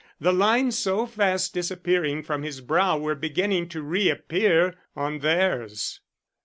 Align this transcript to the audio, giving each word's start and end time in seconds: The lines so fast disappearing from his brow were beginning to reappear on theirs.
The 0.19 0.33
lines 0.33 0.79
so 0.79 1.05
fast 1.05 1.53
disappearing 1.53 2.23
from 2.23 2.41
his 2.41 2.59
brow 2.59 2.97
were 2.97 3.13
beginning 3.13 3.69
to 3.69 3.83
reappear 3.83 4.73
on 4.95 5.19
theirs. 5.19 5.99